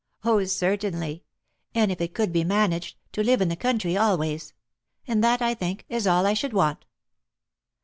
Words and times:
"Oh, 0.23 0.43
certainly! 0.45 1.25
And, 1.75 1.91
if 1.91 2.01
it 2.01 2.15
could 2.15 2.33
be 2.33 2.43
managed, 2.43 2.97
to 3.11 3.21
live 3.21 3.39
in 3.39 3.49
the 3.49 3.55
country 3.55 3.95
always. 3.95 4.55
And 5.07 5.23
that, 5.23 5.43
I 5.43 5.53
think, 5.53 5.85
is 5.89 6.07
all 6.07 6.25
I 6.25 6.33
should 6.33 6.53
want." 6.53 6.87